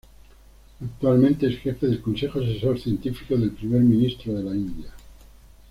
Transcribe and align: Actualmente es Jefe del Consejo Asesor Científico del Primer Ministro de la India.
Actualmente 0.83 1.45
es 1.45 1.59
Jefe 1.59 1.85
del 1.85 2.01
Consejo 2.01 2.39
Asesor 2.39 2.79
Científico 2.79 3.37
del 3.37 3.51
Primer 3.51 3.81
Ministro 3.81 4.33
de 4.33 4.43
la 4.43 4.55
India. 4.55 4.91